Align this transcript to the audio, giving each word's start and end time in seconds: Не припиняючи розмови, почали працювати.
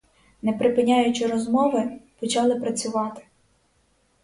Не 0.41 0.53
припиняючи 0.53 1.27
розмови, 1.27 1.99
почали 2.19 2.55
працювати. 2.55 3.23